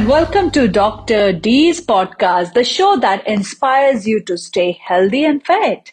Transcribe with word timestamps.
and 0.00 0.08
welcome 0.08 0.50
to 0.50 0.66
Dr. 0.66 1.30
D's 1.30 1.84
podcast, 1.84 2.54
the 2.54 2.64
show 2.64 2.96
that 3.00 3.26
inspires 3.26 4.06
you 4.06 4.22
to 4.22 4.38
stay 4.38 4.72
healthy 4.72 5.26
and 5.26 5.44
fit. 5.44 5.92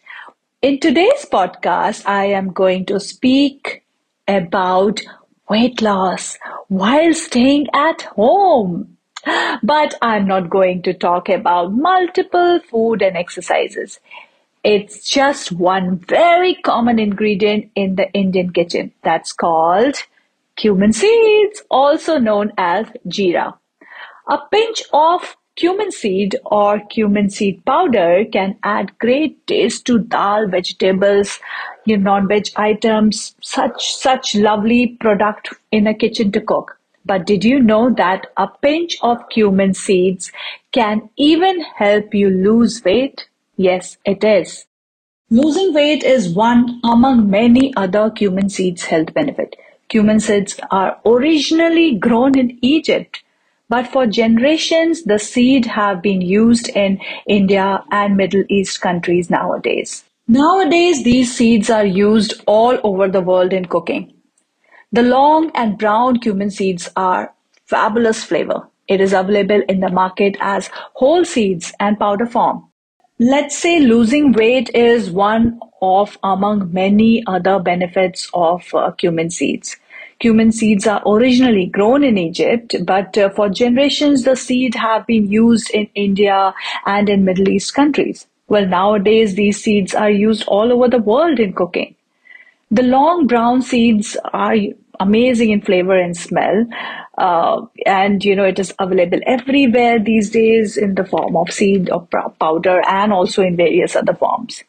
In 0.62 0.80
today's 0.80 1.26
podcast, 1.26 2.06
I 2.06 2.28
am 2.28 2.54
going 2.54 2.86
to 2.86 3.02
speak 3.02 3.84
about 4.26 5.02
weight 5.50 5.82
loss 5.82 6.38
while 6.70 7.14
staying 7.14 7.68
at 7.74 8.04
home. 8.04 8.98
But 9.62 9.96
I'm 10.02 10.26
not 10.26 10.50
going 10.50 10.84
to 10.84 10.94
talk 10.94 11.28
about 11.28 11.74
multiple 11.74 12.62
food 12.62 13.02
and 13.02 13.18
exercises. 13.18 14.00
It's 14.64 15.04
just 15.04 15.52
one 15.52 15.98
very 15.98 16.56
common 16.56 16.98
ingredient 16.98 17.72
in 17.76 17.96
the 17.96 18.10
Indian 18.14 18.54
kitchen 18.54 18.94
that's 19.04 19.34
called 19.34 19.96
cumin 20.56 20.94
seeds, 20.94 21.62
also 21.70 22.20
known 22.20 22.54
as 22.58 22.88
jeera. 23.06 23.56
A 24.30 24.40
pinch 24.52 24.84
of 24.92 25.38
cumin 25.56 25.90
seed 25.90 26.36
or 26.44 26.82
cumin 26.82 27.30
seed 27.30 27.64
powder 27.64 28.26
can 28.30 28.58
add 28.62 29.00
great 29.00 29.48
taste 29.48 29.86
to 29.86 30.00
dal, 30.00 30.50
vegetables, 30.50 31.40
your 31.86 32.00
non-veg 32.00 32.48
items, 32.58 33.36
such 33.42 33.96
such 33.96 34.36
lovely 34.36 34.98
product 35.00 35.54
in 35.72 35.88
a 35.88 35.94
kitchen 35.94 36.34
to 36.34 36.42
cook. 36.42 36.78
But 37.06 37.26
did 37.26 37.46
you 37.46 37.62
know 37.62 37.90
that 37.94 38.28
a 38.36 38.50
pinch 38.50 38.98
of 39.02 39.30
cumin 39.30 39.74
seeds 39.74 40.34
can 40.74 41.10
even 41.16 41.62
help 41.62 42.14
you 42.14 42.30
lose 42.30 42.84
weight? 42.84 43.30
Yes, 43.56 43.98
it 44.04 44.26
is. 44.26 44.66
Losing 45.30 45.74
weight 45.74 46.04
is 46.04 46.36
one 46.36 46.82
among 46.84 47.30
many 47.30 47.74
other 47.78 48.10
cumin 48.12 48.50
seeds 48.50 48.84
health 48.84 49.14
benefit. 49.14 49.56
Cumin 49.88 50.20
seeds 50.20 50.60
are 50.70 51.00
originally 51.06 51.96
grown 51.96 52.38
in 52.38 52.60
Egypt 52.62 53.24
but 53.70 53.88
for 53.88 54.08
generations, 54.08 55.04
the 55.04 55.20
seed 55.20 55.66
have 55.66 56.02
been 56.02 56.22
used 56.22 56.70
in 56.70 57.00
India 57.28 57.84
and 57.92 58.16
Middle 58.16 58.44
East 58.50 58.82
countries 58.82 59.30
nowadays. 59.30 60.04
Nowadays, 60.28 61.04
these 61.04 61.36
seeds 61.36 61.70
are 61.70 61.86
used 61.86 62.42
all 62.46 62.78
over 62.84 63.08
the 63.08 63.22
world 63.22 63.54
in 63.54 63.66
cooking. 63.66 64.14
The 64.92 65.04
long 65.04 65.52
and 65.54 65.78
brown 65.78 66.20
cumin 66.20 66.50
seeds 66.50 66.90
are 66.96 67.34
fabulous 67.66 68.24
flavor. 68.24 68.68
It 68.88 69.02
is 69.02 69.14
available 69.14 69.62
in 69.68 69.82
the 69.82 69.90
market 69.90 70.38
as 70.40 70.70
whole 70.94 71.26
seeds 71.26 71.74
and 71.80 72.00
powder 72.00 72.26
form. 72.26 72.68
Let's 73.20 73.58
say 73.58 73.80
losing 73.80 74.32
weight 74.32 74.70
is 74.74 75.10
one 75.10 75.60
of 75.82 76.18
among 76.24 76.72
many 76.72 77.24
other 77.28 77.60
benefits 77.60 78.30
of 78.34 78.64
uh, 78.74 78.92
cumin 78.92 79.30
seeds. 79.30 79.76
Cumin 80.20 80.52
seeds 80.52 80.88
are 80.88 81.02
originally 81.06 81.68
grown 81.68 82.04
in 82.04 82.18
Egypt, 82.18 82.76
but 82.86 83.18
uh, 83.18 83.30
for 83.30 83.50
generations 83.50 84.24
the 84.24 84.36
seed 84.36 84.76
have 84.76 85.06
been 85.06 85.30
used 85.30 85.70
in 85.72 85.88
India 85.94 86.54
and 86.86 87.10
in 87.10 87.24
Middle 87.24 87.50
East 87.50 87.74
countries. 87.74 88.26
Well, 88.48 88.66
nowadays 88.66 89.36
these 89.36 89.62
seeds 89.62 89.94
are 89.94 90.10
used 90.10 90.44
all 90.48 90.72
over 90.72 90.88
the 90.88 91.00
world 91.00 91.40
in 91.40 91.54
cooking. 91.54 91.96
The 92.72 92.84
long 92.84 93.28
brown 93.28 93.62
seeds 93.62 94.18
are 94.34 94.56
amazing 95.00 95.52
in 95.52 95.62
flavor 95.62 95.98
and 95.98 96.16
smell. 96.18 96.66
Uh, 97.18 97.66
and 97.86 98.24
you 98.24 98.36
know, 98.36 98.44
it 98.44 98.60
is 98.60 98.74
available 98.80 99.20
everywhere 99.26 100.00
these 100.00 100.30
days 100.30 100.78
in 100.78 100.96
the 100.96 101.06
form 101.06 101.36
of 101.36 101.52
seed 101.52 101.90
or 101.90 102.08
powder 102.40 102.82
and 102.88 103.14
also 103.14 103.42
in 103.42 103.56
various 103.56 103.96
other 103.96 104.14
forms. 104.14 104.64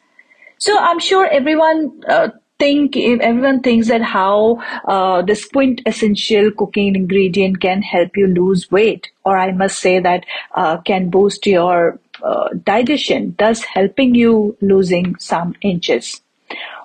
So 0.57 0.77
I'm 0.77 0.99
sure 0.99 1.25
everyone 1.27 2.01
uh, 2.07 2.29
think 2.59 2.95
if 2.95 3.19
everyone 3.21 3.61
thinks 3.61 3.87
that 3.87 4.01
how 4.01 4.61
uh, 4.85 5.21
this 5.21 5.45
quintessential 5.47 6.51
cooking 6.51 6.95
ingredient 6.95 7.61
can 7.61 7.81
help 7.81 8.15
you 8.15 8.27
lose 8.27 8.69
weight, 8.69 9.09
or 9.23 9.37
I 9.37 9.51
must 9.51 9.79
say 9.79 9.99
that 9.99 10.25
uh, 10.53 10.77
can 10.81 11.09
boost 11.09 11.47
your 11.47 11.99
uh, 12.21 12.49
digestion, 12.63 13.35
thus 13.39 13.63
helping 13.63 14.13
you 14.13 14.57
losing 14.61 15.15
some 15.17 15.55
inches. 15.61 16.21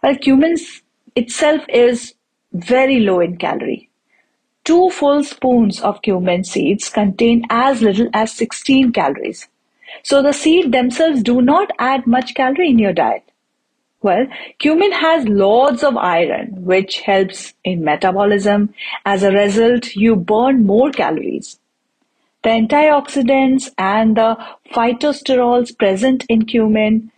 Well, 0.03 0.17
cumin 0.17 0.57
itself 1.17 1.63
is 1.69 2.15
very 2.53 3.01
low 3.01 3.21
in 3.21 3.37
calorie. 3.37 3.91
Two 4.65 4.91
full 4.91 5.25
spoons 5.25 5.81
of 5.81 6.01
cumin 6.03 6.45
seeds 6.45 6.89
contain 6.89 7.45
as 7.51 7.83
little 7.83 8.09
as 8.15 8.33
16 8.33 8.93
calories. 8.93 9.49
So 10.03 10.23
the 10.23 10.33
seed 10.33 10.73
themselves 10.73 11.23
do 11.23 11.43
not 11.43 11.71
add 11.79 12.07
much 12.07 12.35
calorie 12.35 12.71
in 12.71 12.79
your 12.79 12.93
diet. 12.93 13.25
Well, 14.05 14.27
cumin 14.59 14.93
has 14.93 15.27
loads 15.27 15.83
of 15.83 15.97
iron, 15.97 16.49
which 16.63 17.01
helps 17.01 17.55
in 17.65 17.83
metabolism. 17.83 18.75
As 19.07 19.23
a 19.23 19.33
result, 19.33 19.97
you 19.97 20.15
burn 20.15 20.67
more 20.67 20.91
calories. 20.91 21.59
The 22.43 22.51
antioxidants 22.51 23.71
and 23.79 24.15
the 24.15 24.37
phytosterols 24.75 25.79
present 25.79 26.27
in 26.29 26.45
cumin 26.45 27.13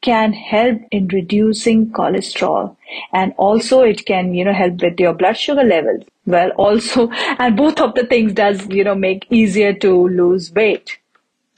can 0.00 0.32
help 0.32 0.80
in 0.90 1.06
reducing 1.06 1.92
cholesterol 1.92 2.76
and 3.12 3.32
also 3.36 3.82
it 3.82 4.04
can 4.04 4.34
you 4.34 4.44
know 4.44 4.52
help 4.52 4.82
with 4.82 4.98
your 4.98 5.12
blood 5.14 5.36
sugar 5.36 5.62
levels 5.62 6.02
well 6.26 6.50
also 6.56 7.08
and 7.38 7.56
both 7.56 7.80
of 7.80 7.94
the 7.94 8.04
things 8.04 8.32
does 8.32 8.66
you 8.66 8.82
know 8.82 8.96
make 8.96 9.28
easier 9.30 9.72
to 9.72 10.08
lose 10.08 10.52
weight 10.54 10.98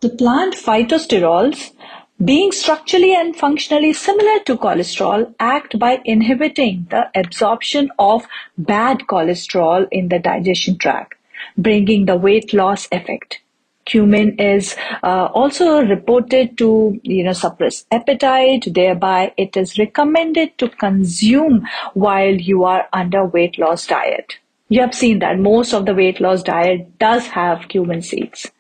the 0.03 0.11
plant 0.11 0.55
phytosterols 0.55 1.71
being 2.23 2.53
structurally 2.53 3.15
and 3.15 3.35
functionally 3.37 3.93
similar 3.93 4.39
to 4.45 4.57
cholesterol, 4.57 5.35
act 5.41 5.79
by 5.79 6.01
inhibiting 6.05 6.87
the 6.91 7.11
absorption 7.15 7.91
of 7.99 8.27
bad 8.57 9.01
cholesterol 9.09 9.87
in 9.91 10.09
the 10.09 10.19
digestion 10.19 10.79
tract, 10.79 11.15
bringing 11.59 12.07
the 12.07 12.17
weight 12.17 12.53
loss 12.53 12.87
effect. 12.93 13.41
Cumin 13.85 14.37
is 14.39 14.77
uh, 15.03 15.27
also 15.35 15.83
reported 15.83 16.57
to, 16.57 16.99
you 17.03 17.23
know, 17.23 17.33
suppress 17.33 17.85
appetite. 17.91 18.67
Thereby, 18.73 19.33
it 19.37 19.57
is 19.57 19.79
recommended 19.79 20.57
to 20.59 20.69
consume 20.71 21.67
while 21.93 22.35
you 22.35 22.65
are 22.65 22.89
under 22.93 23.25
weight 23.27 23.59
loss 23.59 23.87
diet. 23.87 24.39
You 24.69 24.81
have 24.81 24.95
seen 24.95 25.19
that 25.19 25.39
most 25.39 25.75
of 25.75 25.85
the 25.85 25.95
weight 25.95 26.21
loss 26.21 26.43
diet 26.43 26.99
does 26.99 27.27
have 27.27 27.69
cumin 27.69 28.01
seeds. 28.01 28.51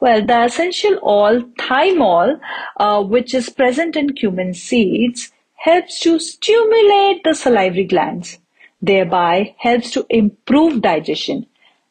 Well, 0.00 0.24
the 0.24 0.44
essential 0.44 0.98
oil, 1.02 1.42
thymol, 1.58 2.38
uh, 2.76 3.02
which 3.02 3.34
is 3.34 3.48
present 3.48 3.96
in 3.96 4.14
cumin 4.14 4.54
seeds, 4.54 5.32
helps 5.54 6.00
to 6.00 6.18
stimulate 6.18 7.24
the 7.24 7.34
salivary 7.34 7.84
glands, 7.84 8.38
thereby 8.80 9.54
helps 9.58 9.90
to 9.92 10.06
improve 10.10 10.82
digestion. 10.82 11.46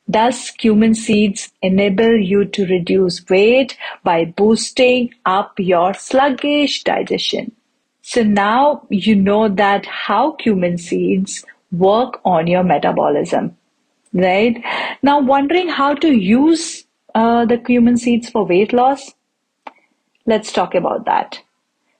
Thus, 0.07 0.51
cumin 0.51 0.93
seeds 0.93 1.51
enable 1.63 2.15
you 2.17 2.45
to 2.45 2.65
reduce 2.67 3.27
weight 3.27 3.75
by 4.03 4.25
boosting 4.25 5.11
up 5.25 5.53
your 5.57 5.95
sluggish 5.95 6.83
digestion. 6.83 7.53
So 8.03 8.21
now 8.21 8.85
you 8.89 9.15
know 9.15 9.49
that 9.49 9.87
how 9.87 10.33
cumin 10.33 10.77
seeds 10.77 11.43
work 11.71 12.21
on 12.23 12.45
your 12.45 12.63
metabolism, 12.63 13.57
right? 14.13 14.63
Now 15.01 15.19
wondering 15.19 15.69
how 15.69 15.95
to 15.95 16.11
use 16.13 16.84
uh, 17.15 17.45
the 17.45 17.57
cumin 17.57 17.97
seeds 17.97 18.29
for 18.29 18.45
weight 18.45 18.73
loss? 18.73 19.13
Let's 20.27 20.51
talk 20.51 20.75
about 20.75 21.05
that. 21.05 21.39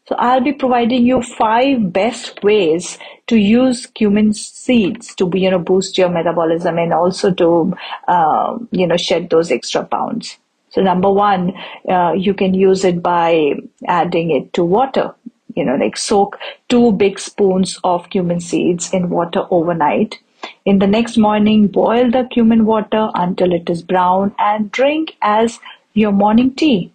So 0.08 0.16
I'll 0.20 0.42
be 0.42 0.54
providing 0.54 1.06
you 1.08 1.24
five 1.24 1.92
best 1.92 2.44
ways 2.44 3.00
to 3.26 3.38
use 3.38 3.88
cumin 3.88 4.34
seeds 4.34 5.16
to 5.16 5.32
you 5.34 5.50
know 5.50 5.58
boost 5.58 5.98
your 5.98 6.10
metabolism 6.10 6.78
and 6.78 6.94
also 6.94 7.34
to 7.34 7.74
uh, 8.08 8.58
you 8.72 8.86
know 8.86 8.98
shed 8.98 9.32
those 9.32 9.52
extra 9.52 9.84
pounds. 9.84 10.38
So 10.70 10.82
number 10.82 11.12
one, 11.12 11.54
uh, 11.90 12.12
you 12.14 12.34
can 12.34 12.54
use 12.54 12.84
it 12.84 13.02
by 13.02 13.54
adding 13.88 14.30
it 14.30 14.54
to 14.54 14.64
water. 14.64 15.16
You 15.56 15.64
know, 15.64 15.76
like 15.76 15.96
soak 15.96 16.38
two 16.68 16.92
big 16.92 17.18
spoons 17.18 17.80
of 17.84 18.10
cumin 18.10 18.42
seeds 18.42 18.94
in 18.94 19.10
water 19.10 19.48
overnight 19.50 20.20
in 20.66 20.80
the 20.80 20.88
next 20.88 21.18
morning, 21.18 21.68
boil 21.68 22.10
the 22.10 22.28
cumin 22.32 22.66
water 22.66 23.10
until 23.14 23.54
it 23.54 23.70
is 23.70 23.84
brown 23.84 24.34
and 24.40 24.72
drink 24.72 25.16
as 25.22 25.60
your 25.94 26.12
morning 26.12 26.54
tea. 26.56 26.92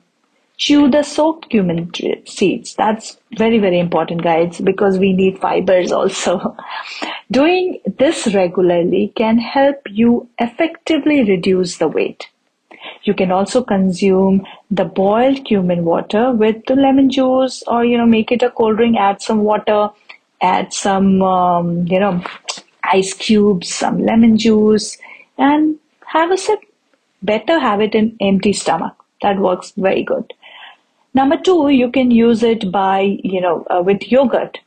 Chew 0.57 0.91
the 0.91 1.03
soaked 1.05 1.49
cumin 1.49 1.91
seeds. 2.27 2.75
That's 2.75 3.17
very, 3.39 3.59
very 3.59 3.79
important, 3.79 4.23
guys, 4.23 4.61
because 4.61 4.99
we 4.99 5.13
need 5.13 5.39
fibers 5.39 5.91
also. 5.91 6.57
Doing 7.31 7.81
this 7.97 8.35
regularly 8.35 9.13
can 9.17 9.39
help 9.39 9.79
you 9.89 10.29
effectively 10.39 11.25
reduce 11.25 11.79
the 11.79 11.89
weight. 11.89 12.29
You 13.05 13.15
can 13.15 13.31
also 13.31 13.63
consume 13.63 14.47
the 14.71 14.85
boiled 14.85 15.45
cumin 15.47 15.85
water 15.85 16.33
with 16.33 16.67
the 16.67 16.75
lemon 16.75 17.09
juice 17.09 17.63
or, 17.67 17.85
you 17.85 17.97
know, 17.97 18.07
make 18.07 18.33
it 18.33 18.43
a 18.43 18.51
cold 18.51 18.77
drink, 18.77 18.97
add 18.99 19.23
some 19.23 19.45
water, 19.45 19.91
add 20.43 20.73
some, 20.73 21.23
um, 21.23 21.87
you 21.87 22.01
know, 22.01 22.23
ice 22.93 23.15
cubes, 23.15 23.73
some 23.73 24.05
lemon 24.05 24.37
juice, 24.37 24.99
and 25.39 25.79
have 26.07 26.31
a 26.31 26.37
sip. 26.37 26.61
Better 27.23 27.59
have 27.59 27.81
it 27.81 27.95
in 27.95 28.17
empty 28.21 28.53
stomach. 28.53 28.95
That 29.23 29.39
works 29.39 29.73
very 29.77 30.03
good. 30.03 30.33
Number 31.13 31.37
two, 31.37 31.69
you 31.69 31.91
can 31.91 32.11
use 32.11 32.43
it 32.43 32.71
by, 32.71 33.19
you 33.23 33.41
know, 33.41 33.67
uh, 33.71 33.83
with 33.83 34.11
yogurt. 34.11 34.59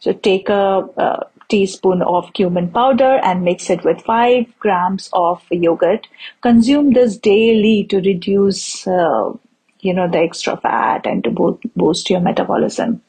So 0.00 0.12
take 0.12 0.48
a, 0.48 0.88
uh, 0.96 1.20
teaspoon 1.48 2.02
of 2.02 2.32
cumin 2.32 2.68
powder 2.70 3.20
and 3.22 3.44
mix 3.44 3.70
it 3.70 3.84
with 3.84 4.00
5 4.02 4.58
grams 4.58 5.08
of 5.12 5.44
yogurt. 5.50 6.06
Consume 6.40 6.92
this 6.92 7.16
daily 7.16 7.84
to 7.84 7.98
reduce, 7.98 8.86
uh, 8.86 9.32
you 9.80 9.94
know, 9.94 10.08
the 10.08 10.18
extra 10.18 10.56
fat 10.56 11.06
and 11.06 11.22
to 11.24 11.58
boost 11.76 12.10
your 12.10 12.20
metabolism. 12.20 13.00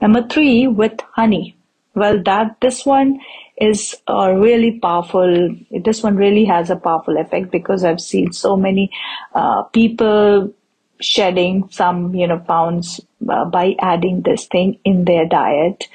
Number 0.00 0.26
three, 0.26 0.66
with 0.66 1.00
honey. 1.14 1.56
Well, 1.94 2.22
that 2.24 2.60
this 2.60 2.86
one 2.86 3.20
is 3.60 3.94
uh, 4.08 4.32
really 4.32 4.78
powerful. 4.80 5.54
This 5.70 6.02
one 6.02 6.16
really 6.16 6.44
has 6.46 6.70
a 6.70 6.76
powerful 6.76 7.18
effect 7.18 7.50
because 7.50 7.84
I've 7.84 8.00
seen 8.00 8.32
so 8.32 8.56
many 8.56 8.90
uh, 9.34 9.62
people 9.64 10.52
shedding 11.00 11.68
some, 11.70 12.14
you 12.14 12.26
know, 12.26 12.38
pounds 12.38 13.00
uh, 13.28 13.44
by 13.44 13.76
adding 13.80 14.22
this 14.22 14.46
thing 14.46 14.78
in 14.84 15.04
their 15.04 15.26
diet. 15.26 15.88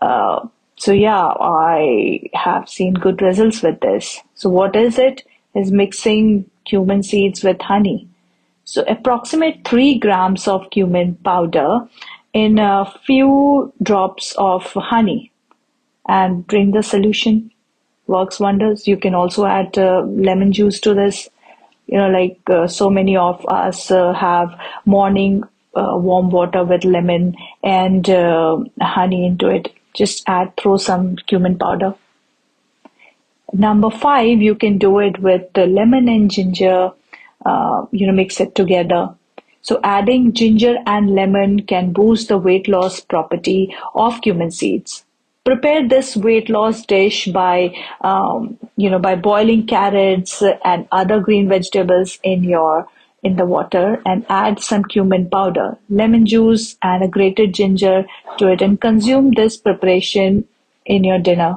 Uh, 0.00 0.46
so 0.76 0.92
yeah, 0.92 1.26
I 1.26 2.20
have 2.32 2.68
seen 2.68 2.94
good 2.94 3.20
results 3.20 3.62
with 3.62 3.80
this. 3.80 4.20
So 4.34 4.48
what 4.48 4.76
is 4.76 4.98
it? 4.98 5.22
Is 5.54 5.72
mixing 5.72 6.48
cumin 6.64 7.02
seeds 7.02 7.42
with 7.42 7.60
honey. 7.60 8.08
So 8.64 8.84
approximate 8.86 9.66
three 9.66 9.98
grams 9.98 10.46
of 10.46 10.70
cumin 10.70 11.16
powder 11.16 11.88
in 12.32 12.60
a 12.60 12.90
few 13.04 13.72
drops 13.82 14.32
of 14.38 14.62
honey 14.72 15.29
and 16.08 16.46
drink 16.46 16.74
the 16.74 16.82
solution. 16.82 17.50
Works 18.06 18.40
wonders. 18.40 18.88
You 18.88 18.96
can 18.96 19.14
also 19.14 19.46
add 19.46 19.78
uh, 19.78 20.02
lemon 20.02 20.52
juice 20.52 20.80
to 20.80 20.94
this. 20.94 21.28
You 21.86 21.98
know, 21.98 22.08
like 22.08 22.38
uh, 22.48 22.66
so 22.66 22.90
many 22.90 23.16
of 23.16 23.44
us 23.48 23.90
uh, 23.90 24.12
have 24.12 24.58
morning 24.84 25.44
uh, 25.74 25.96
warm 25.96 26.30
water 26.30 26.64
with 26.64 26.84
lemon 26.84 27.36
and 27.62 28.08
uh, 28.08 28.58
honey 28.80 29.26
into 29.26 29.48
it. 29.48 29.72
Just 29.94 30.22
add, 30.26 30.56
throw 30.56 30.76
some 30.76 31.16
cumin 31.26 31.58
powder. 31.58 31.94
Number 33.52 33.90
five, 33.90 34.40
you 34.40 34.54
can 34.54 34.78
do 34.78 34.98
it 35.00 35.18
with 35.20 35.52
the 35.54 35.66
lemon 35.66 36.08
and 36.08 36.30
ginger. 36.30 36.92
Uh, 37.44 37.86
you 37.90 38.06
know, 38.06 38.12
mix 38.12 38.40
it 38.40 38.54
together. 38.54 39.14
So 39.62 39.80
adding 39.82 40.32
ginger 40.32 40.76
and 40.86 41.14
lemon 41.14 41.66
can 41.66 41.92
boost 41.92 42.28
the 42.28 42.38
weight 42.38 42.68
loss 42.68 43.00
property 43.00 43.74
of 43.94 44.20
cumin 44.20 44.50
seeds. 44.50 45.04
Prepare 45.44 45.88
this 45.88 46.16
weight 46.16 46.50
loss 46.50 46.84
dish 46.84 47.26
by, 47.28 47.74
um, 48.02 48.58
you 48.76 48.90
know, 48.90 48.98
by 48.98 49.14
boiling 49.16 49.66
carrots 49.66 50.42
and 50.64 50.86
other 50.92 51.18
green 51.18 51.48
vegetables 51.48 52.18
in 52.22 52.44
your 52.44 52.86
in 53.22 53.36
the 53.36 53.44
water 53.44 54.02
and 54.06 54.24
add 54.28 54.60
some 54.60 54.82
cumin 54.84 55.28
powder, 55.28 55.78
lemon 55.88 56.26
juice, 56.26 56.76
and 56.82 57.02
a 57.04 57.08
grated 57.08 57.54
ginger 57.54 58.04
to 58.38 58.48
it 58.48 58.62
and 58.62 58.80
consume 58.80 59.32
this 59.32 59.56
preparation 59.56 60.46
in 60.86 61.04
your 61.04 61.18
dinner. 61.18 61.56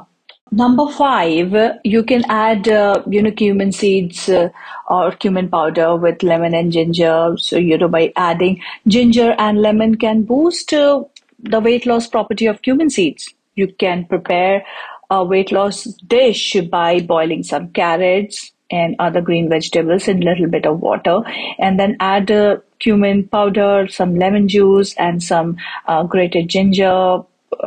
Number 0.50 0.88
five, 0.88 1.80
you 1.84 2.04
can 2.04 2.24
add, 2.28 2.68
uh, 2.68 3.02
you 3.06 3.22
know, 3.22 3.32
cumin 3.32 3.72
seeds 3.72 4.28
uh, 4.28 4.50
or 4.88 5.10
cumin 5.12 5.48
powder 5.48 5.96
with 5.96 6.22
lemon 6.22 6.54
and 6.54 6.70
ginger. 6.70 7.34
So, 7.38 7.58
you 7.58 7.76
know, 7.76 7.88
by 7.88 8.12
adding 8.16 8.62
ginger 8.86 9.34
and 9.38 9.60
lemon 9.60 9.96
can 9.96 10.22
boost 10.22 10.72
uh, 10.72 11.04
the 11.38 11.60
weight 11.60 11.86
loss 11.86 12.06
property 12.06 12.46
of 12.46 12.62
cumin 12.62 12.88
seeds. 12.88 13.33
You 13.54 13.72
can 13.78 14.04
prepare 14.06 14.64
a 15.10 15.24
weight 15.24 15.52
loss 15.52 15.84
dish 15.84 16.56
by 16.70 17.00
boiling 17.00 17.42
some 17.42 17.70
carrots, 17.70 18.52
and 18.70 18.96
other 18.98 19.20
green 19.20 19.48
vegetables 19.48 20.08
in 20.08 20.22
a 20.22 20.24
little 20.24 20.48
bit 20.48 20.66
of 20.66 20.80
water 20.80 21.20
and 21.58 21.78
then 21.78 21.96
add 22.00 22.30
uh, 22.30 22.56
cumin 22.78 23.28
powder 23.28 23.86
some 23.88 24.16
lemon 24.16 24.48
juice 24.48 24.94
and 24.94 25.22
some 25.22 25.56
uh, 25.86 26.02
grated 26.02 26.48
ginger 26.48 27.20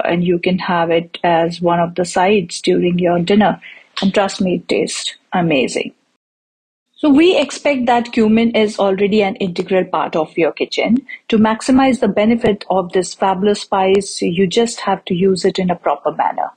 and 0.04 0.24
you 0.24 0.40
can 0.40 0.58
have 0.58 0.90
it 0.90 1.18
as 1.24 1.62
one 1.62 1.80
of 1.80 1.96
the 1.96 2.04
sides 2.04 2.62
during 2.62 3.00
your 3.00 3.20
dinner. 3.20 3.62
And 4.02 4.14
trust 4.14 4.42
me 4.42 4.56
it 4.56 4.68
tastes 4.68 5.16
amazing 5.34 5.94
so 7.00 7.10
we 7.10 7.38
expect 7.38 7.86
that 7.86 8.12
cumin 8.12 8.56
is 8.56 8.80
already 8.80 9.22
an 9.22 9.36
integral 9.36 9.86
part 9.86 10.16
of 10.16 10.36
your 10.36 10.52
kitchen. 10.52 11.06
To 11.28 11.38
maximize 11.38 12.00
the 12.00 12.08
benefit 12.08 12.66
of 12.72 12.92
this 12.92 13.14
fabulous 13.14 13.62
spice, 13.62 14.20
you 14.20 14.48
just 14.48 14.80
have 14.80 15.06
to 15.06 15.14
use 15.14 15.46
it 15.46 15.60
in 15.60 15.70
a 15.70 15.76
proper 15.76 16.12
manner. 16.12 16.50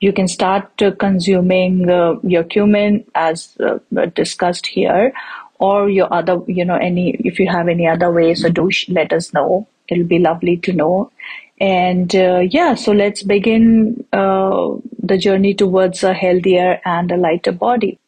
You 0.00 0.12
can 0.12 0.26
start 0.26 0.82
uh, 0.82 0.90
consuming 0.90 1.88
uh, 1.88 2.14
your 2.24 2.42
cumin 2.42 3.04
as 3.14 3.56
uh, 3.60 3.78
discussed 4.06 4.66
here 4.66 5.12
or 5.60 5.88
your 5.88 6.12
other 6.12 6.40
you 6.46 6.64
know 6.64 6.76
any 6.76 7.10
if 7.24 7.38
you 7.40 7.48
have 7.48 7.66
any 7.68 7.86
other 7.86 8.12
ways 8.12 8.42
so 8.42 8.48
do 8.48 8.68
let 8.88 9.12
us 9.12 9.32
know. 9.32 9.68
It'll 9.88 10.04
be 10.04 10.18
lovely 10.18 10.56
to 10.58 10.72
know. 10.72 11.12
And 11.60 12.14
uh, 12.16 12.40
yeah 12.50 12.74
so 12.74 12.90
let's 12.90 13.22
begin 13.22 14.04
uh, 14.12 14.70
the 15.00 15.18
journey 15.18 15.54
towards 15.54 16.02
a 16.02 16.14
healthier 16.14 16.80
and 16.84 17.12
a 17.12 17.16
lighter 17.16 17.52
body 17.52 18.00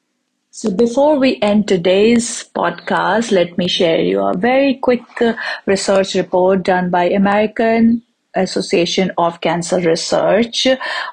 so 0.52 0.70
before 0.70 1.18
we 1.18 1.38
end 1.42 1.68
today's 1.68 2.44
podcast 2.54 3.30
let 3.30 3.56
me 3.56 3.68
share 3.68 4.00
you 4.00 4.20
a 4.20 4.36
very 4.36 4.74
quick 4.74 5.02
uh, 5.22 5.34
research 5.66 6.14
report 6.14 6.62
done 6.64 6.90
by 6.90 7.04
american 7.04 8.02
Association 8.34 9.10
of 9.18 9.40
Cancer 9.40 9.80
Research 9.80 10.66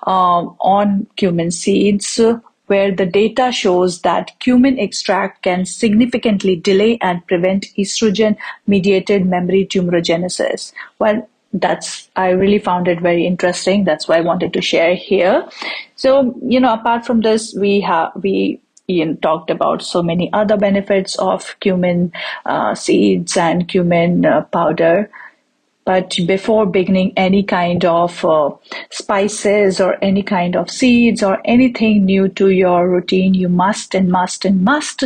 um, 0.06 0.56
on 0.60 1.08
cumin 1.16 1.52
seeds, 1.52 2.20
where 2.68 2.94
the 2.94 3.06
data 3.06 3.52
shows 3.52 4.02
that 4.02 4.38
cumin 4.40 4.78
extract 4.78 5.44
can 5.44 5.66
significantly 5.66 6.56
delay 6.56 6.98
and 7.02 7.26
prevent 7.28 7.66
estrogen 7.78 8.38
mediated 8.68 9.26
mammary 9.26 9.66
tumorigenesis. 9.66 10.74
Well, 11.00 11.28
that's 11.54 12.10
I 12.16 12.30
really 12.30 12.60
found 12.60 12.88
it 12.88 13.00
very 13.00 13.26
interesting. 13.26 13.86
That's 13.86 14.08
why 14.08 14.18
I 14.18 14.22
wanted 14.22 14.54
to 14.54 14.62
share 14.62 14.96
here. 14.96 15.48
So, 15.96 16.36
you 16.44 16.60
know, 16.60 16.74
apart 16.74 17.06
from 17.06 17.22
this, 17.22 17.56
we 17.56 17.80
have 17.82 18.12
we 18.22 18.62
Ian 18.90 19.18
talked 19.18 19.50
about 19.50 19.82
so 19.82 20.02
many 20.02 20.32
other 20.32 20.56
benefits 20.56 21.16
of 21.20 21.60
cumin 21.60 22.14
uh, 22.46 22.74
seeds 22.74 23.36
and 23.36 23.68
cumin 23.68 24.26
uh, 24.26 24.44
powder. 24.44 25.10
But 25.84 26.18
before 26.26 26.66
beginning 26.66 27.14
any 27.16 27.44
kind 27.44 27.84
of 27.86 28.24
uh, 28.24 28.52
spices 28.90 29.80
or 29.80 29.98
any 30.02 30.24
kind 30.24 30.56
of 30.56 30.70
seeds 30.70 31.24
or 31.24 31.42
anything 31.46 32.06
new 32.06 32.30
to 32.30 32.50
your 32.50 32.90
routine, 32.90 33.34
you 33.34 33.48
must 33.50 33.94
and 33.96 34.10
must 34.10 34.44
and 34.44 34.64
must 34.64 35.04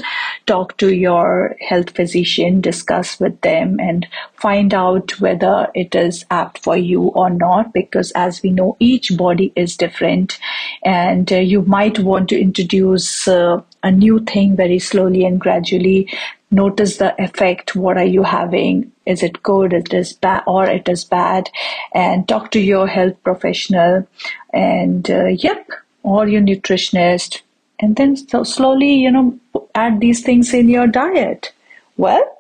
talk 0.47 0.77
to 0.77 0.93
your 0.93 1.55
health 1.67 1.91
physician, 1.91 2.61
discuss 2.61 3.19
with 3.19 3.41
them, 3.41 3.79
and 3.79 4.07
find 4.35 4.73
out 4.73 5.19
whether 5.19 5.67
it 5.75 5.93
is 5.93 6.25
apt 6.31 6.63
for 6.63 6.77
you 6.77 7.01
or 7.09 7.29
not. 7.29 7.73
Because 7.73 8.11
as 8.11 8.41
we 8.41 8.49
know, 8.49 8.75
each 8.79 9.15
body 9.15 9.53
is 9.55 9.77
different, 9.77 10.39
and 10.83 11.31
uh, 11.31 11.37
you 11.37 11.61
might 11.63 11.99
want 11.99 12.29
to 12.29 12.39
introduce 12.39 13.27
uh, 13.27 13.61
a 13.83 13.91
new 13.91 14.19
thing 14.19 14.55
very 14.55 14.79
slowly 14.79 15.25
and 15.25 15.39
gradually. 15.39 16.07
Notice 16.51 16.97
the 16.97 17.15
effect. 17.21 17.75
What 17.75 17.97
are 17.97 18.05
you 18.05 18.23
having? 18.23 18.91
Is 19.05 19.23
it 19.23 19.41
good? 19.41 19.73
It 19.73 19.93
is 19.93 20.13
bad 20.13 20.43
or 20.45 20.65
it 20.65 20.89
is 20.89 21.05
bad? 21.05 21.49
And 21.93 22.27
talk 22.27 22.51
to 22.51 22.59
your 22.59 22.87
health 22.87 23.15
professional 23.23 24.07
and 24.53 25.09
uh, 25.09 25.27
yep 25.27 25.69
or 26.03 26.27
your 26.27 26.41
nutritionist. 26.41 27.41
And 27.79 27.95
then 27.95 28.15
so 28.15 28.43
slowly 28.43 28.93
you 28.93 29.11
know 29.11 29.39
add 29.75 30.01
these 30.01 30.23
things 30.23 30.53
in 30.53 30.69
your 30.69 30.87
diet. 30.87 31.53
Well 31.97 32.37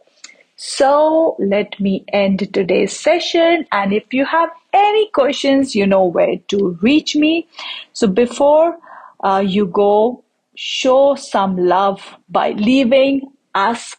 so 0.57 1.35
let 1.39 1.79
me 1.79 2.03
end 2.13 2.53
today's 2.53 2.97
session. 2.99 3.65
And 3.71 3.93
if 3.93 4.13
you 4.13 4.25
have 4.25 4.49
any 4.73 5.09
questions 5.09 5.73
you 5.73 5.87
know 5.87 6.05
where 6.05 6.37
to 6.49 6.77
reach 6.81 7.15
me. 7.15 7.47
So 7.93 8.07
before 8.07 8.77
uh, 9.23 9.43
you 9.45 9.67
go 9.67 10.20
show 10.55 11.15
some 11.15 11.57
love 11.57 12.15
by 12.29 12.51
leaving 12.51 13.31
us 13.55 13.95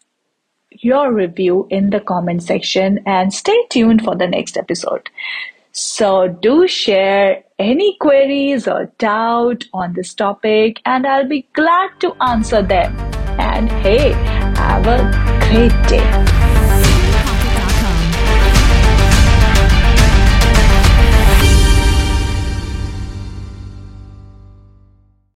your 0.70 1.12
review 1.12 1.66
in 1.70 1.90
the 1.90 2.00
comment 2.00 2.42
section 2.42 3.00
and 3.06 3.32
stay 3.32 3.58
tuned 3.70 4.02
for 4.02 4.16
the 4.16 4.26
next 4.26 4.56
episode. 4.56 5.08
So 5.72 6.28
do 6.28 6.68
share 6.68 7.44
any 7.58 7.96
queries 7.98 8.68
or 8.68 8.92
doubt 8.98 9.64
on 9.72 9.94
this 9.94 10.14
topic 10.14 10.80
and 10.84 11.06
I'll 11.06 11.28
be 11.28 11.48
glad 11.54 11.90
to 12.00 12.14
answer 12.22 12.62
them. 12.62 12.96
And 13.38 13.70
hey, 13.70 14.12
have 14.12 14.86
a 14.86 15.48
great 15.48 15.88
day. 15.88 16.41